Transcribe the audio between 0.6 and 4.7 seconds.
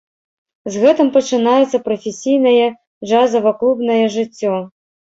З гэтым пачынаецца прафесійнае джазава-клубнае жыццё.